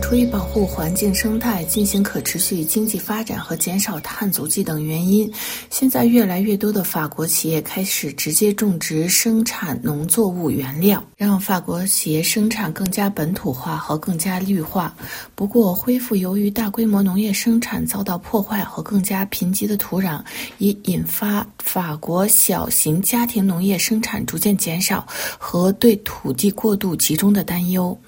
[0.00, 5.30] 出于保护环境生态、进行可持续经济发展和减少碳足迹等原因，
[5.70, 14.94] 现在越来越多的法国企业开始直接种植生产农作物原料，让法国企业生产更加本土化和更加绿化。
[15.34, 20.20] 不过，恢复由于大规模农业生产遭到破坏和更加贫瘠的土壤，
[20.58, 25.06] 已引发法国小型家庭农业生产逐渐减少
[25.38, 27.98] 和对土地过度集中的担忧。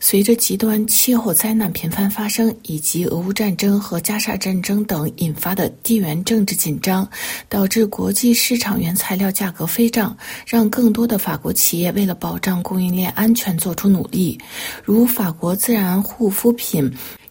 [0.00, 7.08] 随着极端气候灾难频繁发生，以及俄乌战争和加沙战争等引发的地缘政治紧张，
[7.48, 10.16] 导致国际市场原材料价格飞涨，
[10.46, 14.38] 让更多的法国企业为了保障供应链安全做出努力，
[14.84, 16.90] 如法国自然护肤品。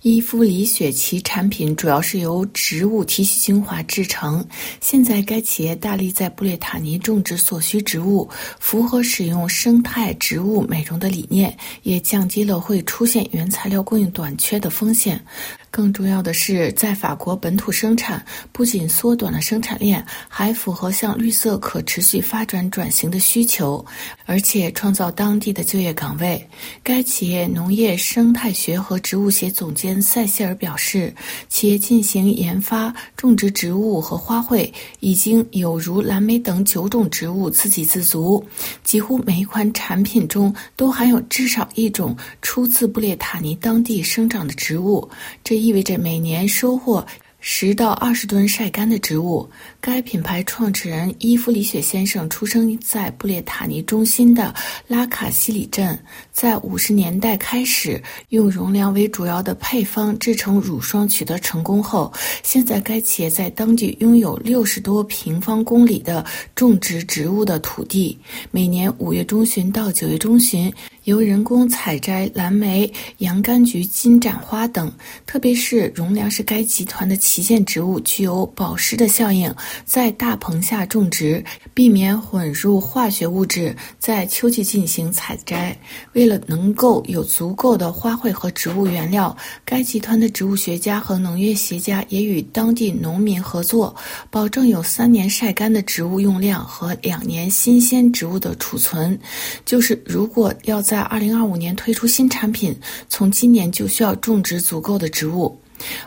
[0.09, 4.47] 伊芙里雪琪产品主要是由植物提取精华制成。
[4.80, 15.22] 现在，该企业大力在布列塔尼种植所需植物，符合使用生态植物美容的理念，也降低了会出现原材料供应短缺的风险。
[15.70, 23.86] 更重要的是，在法国本土生产不仅缩短了生产链，还符合向绿色可持续发展转型的需求，
[24.26, 26.48] 而且创造当地的就业岗位。
[26.82, 31.14] 该企业农业生态学和植物学总监塞西尔表示，
[31.48, 38.44] 企业进行研发种植植物和花卉，已经有如蓝莓等九种植物自给自足，
[38.84, 45.08] 几乎每一款产品中都含有至少一种出自布列塔尼当地生长的植物。
[45.44, 47.05] 这意味着每年收获
[47.50, 49.50] 十到二十吨晒干的植物。
[49.80, 54.54] 该品牌创始人伊夫里雪先生出生在布列塔尼中心的
[54.86, 55.98] 拉卡西里镇，
[56.34, 62.12] 在五十年代开始用容量为主要的配方制成乳霜取得成功后，
[62.44, 68.20] 现在该企业在当地拥有六十多平方公里的种植植物的土地，
[68.52, 70.70] 每年五月中旬到九月中旬。
[71.06, 74.92] 由人工采摘蓝莓、洋甘菊、金盏花等，
[75.26, 79.53] 特别是容量是该集团的旗舰植物，具有保湿的效应。
[79.86, 85.77] 在大棚下种植，避免混入化学物质，在秋季进行采摘。
[86.14, 93.95] 为了能够有足够的花卉和植物原料，该集团的植物学家和农业学家也与当地农民合作，
[94.31, 99.15] 保证有三年晒干的植物用量和两年新鲜植物的储存。
[99.64, 102.76] 就是如果要在在二零二五年推出新产品，
[103.08, 105.55] 从今年就需要种植足够的植物。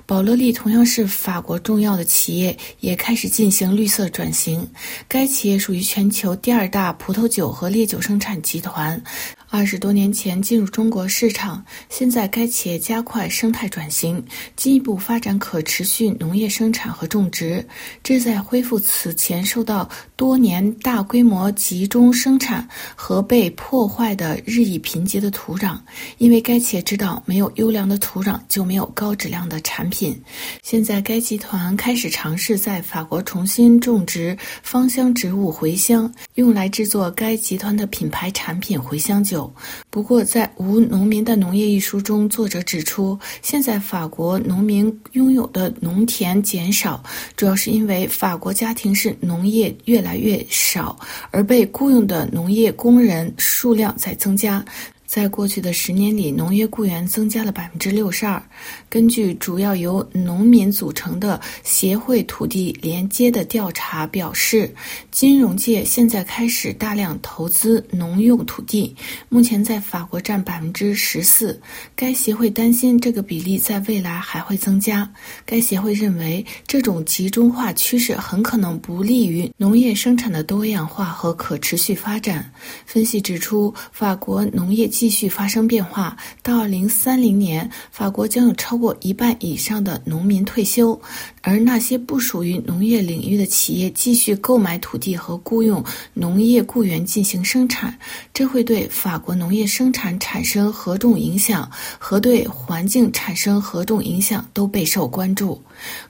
[0.06, 4.68] 宝乐利同样是法国重要的企业，也开始进行绿色转型。
[5.08, 9.02] 该企业属于全球第二大葡萄酒和烈酒生产集团。
[9.52, 14.24] 二十多年前进入中国市场，现在该企业加快生态转型，
[14.54, 17.66] 进一步发展可持续农业生产和种植，
[18.04, 25.76] 旨在恢复此前受到多年大规模集中生产和被破坏的日益贫瘠的土壤。
[26.18, 30.16] 因为该企业知道，没有优良的土壤就没有高质量的产品。
[30.62, 39.39] 现在该集团开始尝试在法国重新种植芳香植物茴香，用来制作该集团的品牌产品茴香酒。
[39.90, 47.02] 不过，在《无农民的农业》一书中，作者指出，现在法国农民拥有的农田减少，
[47.36, 50.98] 主要是因为法国家庭是农业越来越少，
[51.30, 54.64] 而被雇佣的农业工人数量在增加。
[55.10, 58.40] 在过去的十年里，农业雇员增加了百分之六十二。
[58.88, 64.72] 根据主要由农民组成的协会土地连接的调查表示，
[65.10, 68.94] 金融界现在开始大量投资农用土地，
[69.28, 71.60] 目前在法国占百分之十四。
[71.96, 75.12] 该协会担心这个比例在未来还会增加。
[75.44, 82.48] 该协会认为，这种集中化趋势很可能不利于农业生产的多样化和可持续发展。
[82.86, 84.88] 分析指出，法国农业。
[85.00, 91.00] 继续发生变化，到二零三零年，法国将有超过一半以上的农民退休，
[91.42, 95.82] 而那些不属于农业领域的企业继续购买土地和雇佣
[96.12, 97.96] 农业雇员进行生产，
[98.32, 105.60] 这会对法国农业生产产生何种影响，和对环境产生何种影响都备受关注。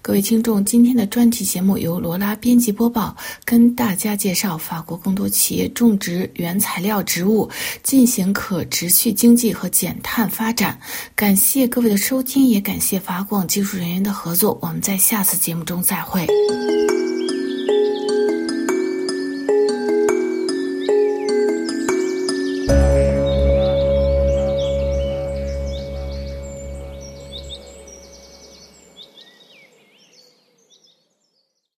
[0.02, 7.48] 各位听众，今天的专题节目由罗拉编辑播报，跟大家介绍法国更多企业种植原材料植物，
[7.84, 10.76] 进行可持续经济和减碳发展。
[11.14, 14.58] 感谢各位的收听，也感谢法广技术人员的合作。
[14.60, 16.26] 我们在下下次节目中再会。